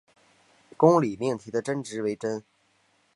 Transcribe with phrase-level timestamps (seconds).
[0.77, 2.43] 公理命题的真值为真。